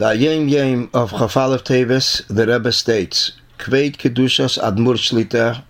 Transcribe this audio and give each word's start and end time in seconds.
The 0.00 0.16
Yem 0.16 0.48
Yem 0.48 0.88
of 0.94 1.10
Chafalev 1.10 1.62
Tevis, 1.62 2.22
the 2.28 2.46
Rebbe 2.46 2.72
states, 2.72 3.32
Kveit 3.58 3.98
Kedushas 3.98 4.58
Admur 4.58 4.96
Shlita, 4.96 5.62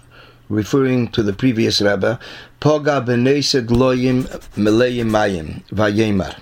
referring 0.48 1.08
to 1.08 1.24
the 1.24 1.32
previous 1.32 1.80
Rebbe, 1.80 2.16
Poga 2.60 3.04
Benesed 3.04 3.66
Loyim 3.66 4.28
Meleyim 4.54 5.10
Mayim, 5.10 5.64
Vayemar. 5.72 6.36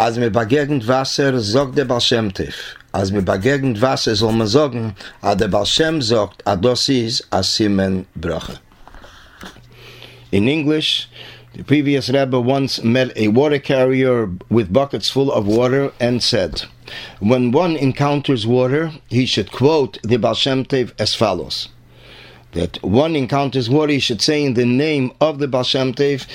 Als 0.00 0.18
mir 0.18 0.32
begegnet 0.32 0.84
Wasser, 0.88 1.38
sagt 1.38 1.76
der 1.76 1.84
Baal 1.84 2.00
Shem 2.00 2.32
Tev. 2.32 2.56
Als 2.92 3.12
mir 3.12 3.22
begegnet 3.22 3.80
Wasser, 3.80 4.16
soll 4.16 4.32
man 4.32 4.48
sagen, 4.48 4.96
a 5.22 5.36
der 5.36 5.46
Baal 5.46 5.64
Shem 5.64 6.02
sagt, 6.02 6.42
a 6.44 6.56
das 6.56 6.88
ist 6.88 7.24
a 7.30 7.44
Simen. 7.44 8.04
In 10.32 10.48
English, 10.48 11.08
the 11.54 11.64
previous 11.64 12.08
Rebbe 12.08 12.40
once 12.40 12.82
met 12.82 13.16
a 13.16 13.28
water 13.28 13.58
carrier 13.58 14.30
with 14.48 14.72
buckets 14.72 15.10
full 15.10 15.30
of 15.30 15.46
water 15.46 15.92
and 16.00 16.22
said, 16.22 16.62
When 17.20 17.52
one 17.52 17.76
encounters 17.76 18.46
water, 18.46 18.92
he 19.08 19.26
should 19.26 19.52
quote 19.52 19.98
the 20.02 20.16
Baal 20.16 20.34
Shem 20.34 20.64
Tov 20.64 20.92
as 20.98 21.14
follows. 21.14 21.68
That 22.52 22.82
one 22.82 23.16
encounters 23.16 23.68
water, 23.68 23.92
he 23.92 23.98
should 23.98 24.22
say 24.22 24.44
in 24.44 24.54
the 24.54 24.66
name 24.66 25.12
of 25.20 25.38
the 25.38 25.48
Baal 25.48 25.64
Shem 25.64 25.92
Tov 25.92 26.26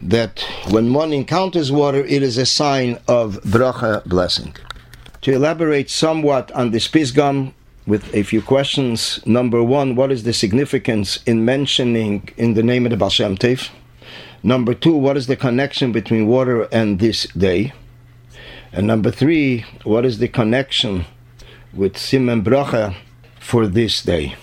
that 0.00 0.44
when 0.70 0.92
one 0.92 1.12
encounters 1.12 1.70
water, 1.72 2.04
it 2.04 2.22
is 2.22 2.36
a 2.36 2.46
sign 2.46 2.98
of 3.08 3.40
bracha 3.42 4.04
blessing. 4.04 4.54
To 5.22 5.32
elaborate 5.32 5.90
somewhat 5.90 6.50
on 6.52 6.70
this 6.70 6.88
pisgam, 6.88 7.54
with 7.86 8.14
a 8.14 8.22
few 8.22 8.40
questions. 8.40 9.20
Number 9.26 9.60
one, 9.62 9.96
what 9.96 10.12
is 10.12 10.22
the 10.22 10.32
significance 10.32 11.20
in 11.26 11.44
mentioning 11.44 12.28
in 12.36 12.54
the 12.54 12.62
name 12.62 12.86
of 12.86 12.90
the 12.90 12.96
Baal 12.96 13.10
Shem 13.10 13.36
Tov? 13.36 13.70
Number 14.44 14.74
two, 14.74 14.94
what 14.94 15.16
is 15.16 15.28
the 15.28 15.36
connection 15.36 15.92
between 15.92 16.26
water 16.26 16.62
and 16.72 16.98
this 16.98 17.28
day? 17.28 17.72
And 18.72 18.88
number 18.88 19.12
three, 19.12 19.64
what 19.84 20.04
is 20.04 20.18
the 20.18 20.26
connection 20.26 21.04
with 21.72 21.94
Siman 21.94 22.42
Bracha 22.42 22.96
for 23.38 23.68
this 23.68 24.02
day? 24.02 24.34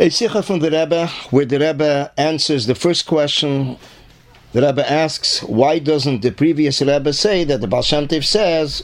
A 0.00 0.08
sikha 0.08 0.42
from 0.42 0.58
the 0.58 0.70
Rebbe, 0.72 1.06
where 1.30 1.44
the 1.44 1.60
Rebbe 1.60 2.12
answers 2.16 2.66
the 2.66 2.74
first 2.74 3.06
question. 3.06 3.76
The 4.52 4.62
Rebbe 4.62 4.90
asks, 4.90 5.44
why 5.44 5.78
doesn't 5.78 6.22
the 6.22 6.32
previous 6.32 6.80
Rebbe 6.80 7.12
say 7.12 7.44
that 7.44 7.60
the 7.60 7.68
Baal 7.68 7.84
says 7.84 8.82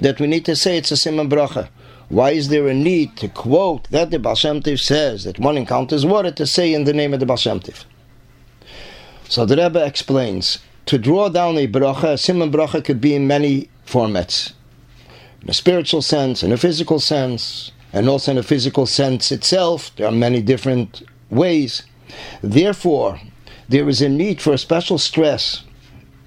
that 0.00 0.18
we 0.18 0.26
need 0.26 0.44
to 0.46 0.56
say 0.56 0.78
it's 0.78 0.90
a 0.90 0.94
Siman 0.94 1.30
Bracha? 1.30 1.68
Why 2.08 2.30
is 2.30 2.48
there 2.48 2.66
a 2.66 2.74
need 2.74 3.16
to 3.18 3.28
quote 3.28 3.88
that 3.90 4.10
the 4.10 4.18
Baal 4.18 4.34
says 4.34 5.22
that 5.22 5.38
one 5.38 5.56
encounters 5.56 6.04
water 6.04 6.32
to 6.32 6.46
say 6.46 6.74
in 6.74 6.82
the 6.82 6.92
name 6.92 7.14
of 7.14 7.20
the 7.20 7.26
Baal? 7.26 7.60
So 9.28 9.44
the 9.44 9.56
Rebbe 9.56 9.84
explains 9.84 10.58
to 10.86 10.98
draw 10.98 11.28
down 11.28 11.58
a 11.58 11.66
bracha, 11.66 12.04
a 12.04 12.16
siman 12.16 12.52
bracha 12.52 12.84
could 12.84 13.00
be 13.00 13.14
in 13.14 13.26
many 13.26 13.68
formats, 13.86 14.52
in 15.42 15.50
a 15.50 15.54
spiritual 15.54 16.02
sense, 16.02 16.42
in 16.42 16.52
a 16.52 16.56
physical 16.56 17.00
sense, 17.00 17.72
and 17.92 18.08
also 18.08 18.32
in 18.32 18.38
a 18.38 18.42
physical 18.42 18.86
sense 18.86 19.32
itself. 19.32 19.90
There 19.96 20.06
are 20.06 20.12
many 20.12 20.42
different 20.42 21.02
ways. 21.30 21.82
Therefore, 22.42 23.20
there 23.68 23.88
is 23.88 24.00
a 24.00 24.08
need 24.08 24.40
for 24.40 24.52
a 24.52 24.58
special 24.58 24.98
stress 24.98 25.64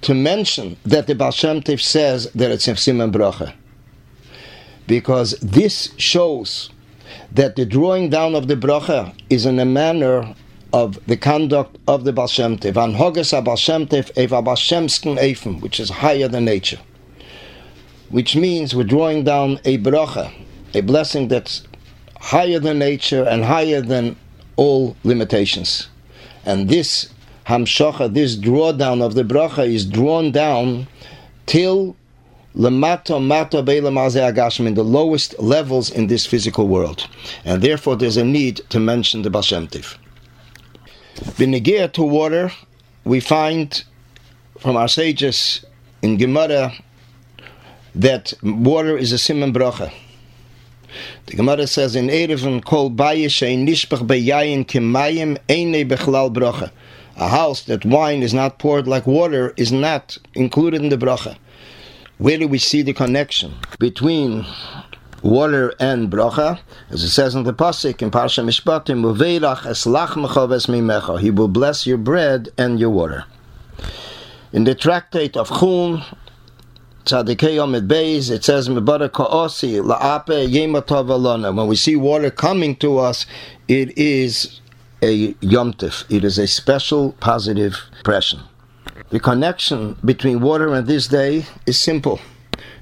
to 0.02 0.14
mention 0.14 0.76
that 0.84 1.06
the 1.06 1.14
Baal 1.14 1.30
Shem 1.30 1.62
Tov 1.62 1.80
says 1.80 2.30
that 2.32 2.50
it's 2.50 2.68
a 2.68 2.72
siman 2.72 3.12
bracha 3.12 3.54
because 4.86 5.38
this 5.40 5.94
shows 5.98 6.70
that 7.32 7.56
the 7.56 7.64
drawing 7.64 8.10
down 8.10 8.34
of 8.34 8.48
the 8.48 8.56
bracha 8.56 9.14
is 9.30 9.46
in 9.46 9.58
a 9.58 9.64
manner 9.64 10.34
of 10.72 11.04
the 11.06 11.16
conduct 11.16 11.76
of 11.88 12.04
the 12.04 12.12
Baal 12.12 12.26
Shem 12.26 12.56
Tov. 12.56 12.82
An 12.82 12.94
hoges 12.94 13.32
Baal 13.32 13.56
Shem 13.56 13.86
Tov 13.86 14.16
eva 14.16 14.42
Baal 14.42 14.56
Shemsken 14.56 15.18
Eifem, 15.18 15.60
which 15.60 15.80
is 15.80 15.90
higher 15.90 16.28
than 16.28 16.44
nature. 16.44 16.78
Which 18.08 18.36
means 18.36 18.74
we're 18.74 18.84
drawing 18.84 19.24
down 19.24 19.60
a 19.64 19.78
bracha, 19.78 20.32
a 20.74 20.80
blessing 20.80 21.28
that's 21.28 21.62
higher 22.20 22.58
than 22.58 22.78
nature 22.78 23.24
and 23.24 23.44
higher 23.44 23.80
than 23.80 24.16
all 24.56 24.96
limitations. 25.04 25.88
And 26.44 26.68
this 26.68 27.08
hamshocha, 27.46 28.12
this 28.12 28.36
drawdown 28.36 29.02
of 29.02 29.14
the 29.14 29.24
bracha 29.24 29.66
is 29.66 29.84
drawn 29.84 30.32
down 30.32 30.86
till 31.46 31.96
lemato 32.54 33.24
mato 33.24 33.62
agashim 33.62 34.66
in 34.66 34.74
the 34.74 34.82
lowest 34.82 35.38
levels 35.38 35.90
in 35.90 36.08
this 36.08 36.26
physical 36.26 36.66
world, 36.66 37.08
and 37.44 37.62
therefore 37.62 37.96
there's 37.96 38.16
a 38.16 38.24
need 38.24 38.56
to 38.68 38.80
mention 38.80 39.22
the 39.22 39.30
Baal 39.30 39.42
Benegir 41.16 41.92
to 41.92 42.02
water, 42.02 42.52
we 43.04 43.20
find 43.20 43.84
from 44.58 44.76
our 44.76 44.88
sages 44.88 45.64
in 46.02 46.16
Gemara 46.16 46.72
that 47.94 48.32
water 48.42 48.96
is 48.96 49.12
a 49.12 49.16
siman 49.16 49.52
bracha. 49.52 49.92
The 51.26 51.36
Gemara 51.36 51.66
says 51.66 51.96
in 51.96 52.08
Eruvin, 52.08 52.64
Kol 52.64 52.90
bayish 52.90 53.42
nishbach 53.66 54.06
beyayin 54.06 54.64
kimayim 54.66 55.38
eine 55.48 55.88
bechlal 55.88 56.32
bracha. 56.34 56.70
A 57.16 57.28
house 57.28 57.62
that 57.64 57.84
wine 57.84 58.22
is 58.22 58.32
not 58.32 58.58
poured 58.58 58.88
like 58.88 59.06
water 59.06 59.52
is 59.56 59.70
not 59.72 60.18
included 60.34 60.80
in 60.82 60.88
the 60.88 60.96
bracha. 60.96 61.36
Where 62.18 62.38
do 62.38 62.48
we 62.48 62.58
see 62.58 62.82
the 62.82 62.92
connection 62.92 63.54
between 63.78 64.46
water 65.22 65.72
and 65.78 66.10
bracha? 66.10 66.58
As 66.90 67.02
it 67.02 67.10
says 67.10 67.34
in 67.34 67.44
the 67.44 67.52
pasuk 67.52 68.02
in 68.02 68.10
Parsha 68.10 68.44
Mishpatim. 68.44 69.00
He 71.20 71.30
will 71.30 71.48
bless 71.48 71.86
your 71.86 71.98
bread 71.98 72.48
and 72.56 72.80
your 72.80 72.90
water. 72.90 73.24
In 74.52 74.64
the 74.64 74.74
tractate 74.74 75.36
of 75.36 75.48
Chum, 75.48 76.02
Tzadikei 77.04 77.54
Yomid 77.56 77.86
Beis, 77.86 78.30
it 78.30 78.44
says, 78.44 78.68
"Mebara 78.68 79.10
ka'osi 79.10 79.80
la'ape 79.80 80.48
yematov 80.48 81.06
alona." 81.06 81.54
When 81.54 81.66
we 81.66 81.76
see 81.76 81.96
water 81.96 82.30
coming 82.30 82.76
to 82.76 82.98
us, 82.98 83.26
it 83.68 83.96
is 83.96 84.60
a 85.02 85.32
yomtiv. 85.34 86.04
It 86.10 86.24
is 86.24 86.38
a 86.38 86.46
special 86.46 87.12
positive 87.20 87.78
impression. 87.98 88.40
The 89.10 89.18
connection 89.18 89.96
between 90.04 90.40
water 90.40 90.74
and 90.74 90.86
this 90.86 91.06
day 91.06 91.46
is 91.66 91.78
simple. 91.78 92.20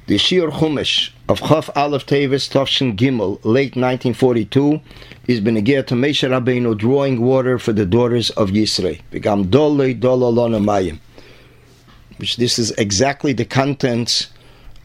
The 0.09 0.17
Shiur 0.17 0.51
Chumash 0.51 1.11
of 1.29 1.41
Chaf 1.41 1.69
Aleph 1.77 2.07
Teves 2.07 2.49
Tovshin 2.49 2.97
Gimel, 2.97 3.39
late 3.45 3.77
1942, 3.77 4.81
is 5.27 5.43
Benegir 5.43 5.87
to 5.87 5.95
Moshe 5.95 6.27
Rabbeinu 6.27 6.77
drawing 6.77 7.21
water 7.21 7.59
for 7.59 7.75
the 7.75 7.85
daughters 7.85 8.31
of 8.31 8.51
Yisrael. 8.51 8.99
Begam 9.13 9.51
Dole 9.51 9.95
Mayim. 10.59 10.99
Which 12.17 12.39
this 12.39 12.59
is 12.59 12.71
exactly 12.73 13.35
the 13.35 13.45
contents 13.45 14.29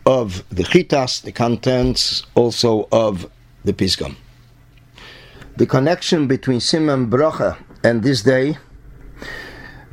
of 0.06 0.44
the 0.50 0.64
Chitas, 0.64 1.22
the 1.22 1.32
contents 1.32 2.26
also 2.36 2.90
of 2.92 3.30
the 3.64 3.72
Pisgam. 3.72 4.18
The 5.56 5.66
connection 5.66 6.28
between 6.28 6.60
Siman 6.60 7.10
Bracha 7.10 7.58
and 7.86 8.04
this 8.04 8.22
day 8.22 8.58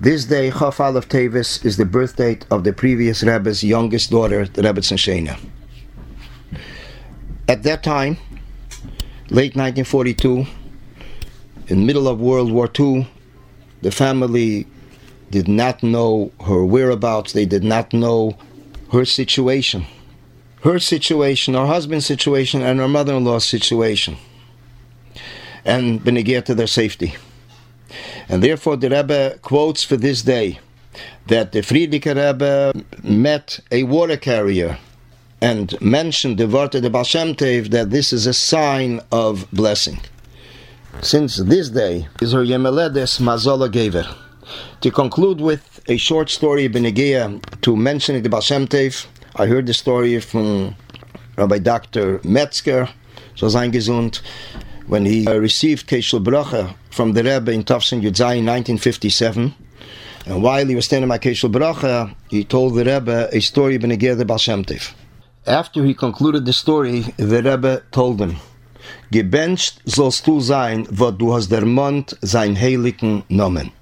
this 0.00 0.25
day, 0.25 0.50
Chaf 0.50 0.81
Aleph 0.81 1.10
Teves, 1.10 1.62
is 1.62 1.77
the 1.77 1.84
birth 1.84 2.16
date 2.16 2.47
of 2.50 2.65
the 2.65 2.72
previous 2.72 3.22
Rebbe's 3.22 3.62
youngest 3.62 4.10
daughter, 4.10 4.47
the 4.47 4.62
Rebbetzin 4.62 4.97
Sheina. 4.97 5.39
At 7.50 7.65
that 7.65 7.83
time, 7.83 8.16
late 9.28 9.56
1942, 9.56 10.47
in 11.66 11.84
middle 11.84 12.06
of 12.06 12.21
World 12.21 12.53
War 12.53 12.71
II, 12.78 13.09
the 13.83 13.91
family 13.91 14.69
did 15.33 15.49
not 15.49 15.83
know 15.83 16.31
her 16.47 16.65
whereabouts, 16.65 17.33
they 17.33 17.47
did 17.47 17.65
not 17.65 17.93
know 17.93 18.39
her 18.93 19.05
situation. 19.05 19.84
Her 20.62 20.78
situation, 20.78 21.55
her 21.55 21.66
husband's 21.66 22.06
situation, 22.06 22.62
and 22.62 22.78
her 22.78 22.87
mother 22.87 23.15
in 23.15 23.25
law's 23.25 23.47
situation. 23.47 24.16
And 25.65 26.05
benegir 26.05 26.44
to 26.44 26.55
their 26.55 26.69
safety. 26.69 27.16
And 28.28 28.44
therefore, 28.44 28.77
the 28.77 28.91
Rebbe 28.91 29.41
quotes 29.43 29.83
for 29.83 29.97
this 29.97 30.22
day 30.22 30.60
that 31.27 31.50
the 31.50 31.62
Frierdiker 31.62 32.15
Rebbe 32.15 32.84
met 33.03 33.59
a 33.72 33.83
water 33.83 34.16
carrier 34.16 34.78
and 35.41 35.81
mentioned 35.81 36.39
the 36.39 36.47
word 36.47 36.75
of 36.75 36.83
the 36.83 36.91
Baal 36.91 37.04
Tev 37.04 37.71
that 37.71 37.91
this 37.91 38.13
is 38.13 38.27
a 38.27 38.34
sign 38.34 39.01
of 39.10 39.51
blessing. 39.53 40.01
Since 41.01 41.37
this 41.39 41.71
day 41.71 42.09
is 42.21 42.33
her 42.33 42.45
Yemeledes 42.45 43.21
Mazola 43.21 43.71
Gever. 43.71 44.15
To 44.83 44.91
conclude 44.91 45.41
with 45.41 45.81
a 45.89 45.97
short 45.97 46.28
story 46.28 46.69
Benegia 46.69 47.41
to 47.63 47.77
mention 47.77 48.22
the 48.22 48.28
Baal 48.28 48.42
Tev, 48.42 49.07
I 49.37 49.47
heard 49.47 49.66
the 49.66 49.75
story 49.75 50.21
from 50.21 50.75
Rabbi 51.37 51.59
Dr. 51.59 52.21
Metzger, 52.25 52.89
so 53.34 53.48
sein 53.48 53.72
gesund, 53.72 54.21
when 54.89 55.07
he 55.07 55.27
uh, 55.27 55.34
received 55.37 55.87
Kos 55.87 56.04
Shel 56.04 56.21
Bracha 56.21 56.75
from 56.91 57.13
the 57.13 57.22
Rebbe 57.22 57.53
in 57.53 57.65
Tafsin 57.65 58.03
Yudzai 58.03 58.39
in 58.39 58.47
1957. 58.47 59.54
And 60.27 60.42
while 60.42 60.66
he 60.66 60.75
was 60.75 60.84
standing 60.84 61.09
by 61.09 61.19
Kos 61.19 61.39
Shel 61.39 61.48
Bracha, 61.48 62.15
he 62.28 62.45
told 62.45 62.75
the 62.75 62.84
Rebbe 62.84 63.28
a 63.33 63.41
story 63.41 63.77
of 63.77 63.83
the 63.83 64.25
Baal 64.27 64.39
Tev. 64.39 64.92
After 65.47 65.84
he 65.84 65.95
concluded 65.95 66.45
the 66.45 66.53
story, 66.53 67.01
the 67.16 67.42
Rebbe 67.42 67.83
told 67.91 68.21
him, 68.21 68.37
Gebencht 69.10 69.81
sollst 69.87 70.27
du 70.27 70.41
sein, 70.41 70.87
wo 70.91 71.10
du 71.10 71.33
hast 71.33 71.51
der 71.51 71.65
Mond 71.65 72.15
sein 72.22 72.57
heiligen 72.57 73.25
Nomen. 73.28 73.72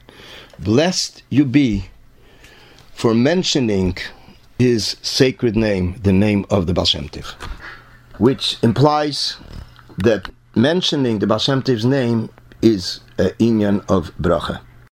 Blessed 0.58 1.22
you 1.30 1.44
be 1.44 1.84
for 2.94 3.14
mentioning 3.14 3.96
his 4.58 4.96
sacred 5.02 5.56
name, 5.56 5.96
the 6.02 6.12
name 6.12 6.44
of 6.50 6.66
the 6.66 6.74
Baal 6.74 6.84
Shem 6.84 7.08
which 8.18 8.56
implies 8.62 9.36
that 9.96 10.28
mentioning 10.54 11.20
the 11.20 11.26
Baal 11.26 11.38
Shem 11.38 11.62
name 11.84 12.28
is 12.62 13.00
an 13.16 13.30
inyan 13.38 13.84
of 13.88 14.12
bracha. 14.20 14.60